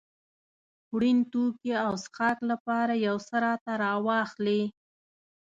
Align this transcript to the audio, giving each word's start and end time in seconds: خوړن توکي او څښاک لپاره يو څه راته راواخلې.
خوړن 0.85 1.17
توکي 1.31 1.71
او 1.85 1.93
څښاک 2.03 2.37
لپاره 2.51 2.93
يو 3.07 3.15
څه 3.27 3.35
راته 3.45 3.71
راواخلې. 3.83 4.61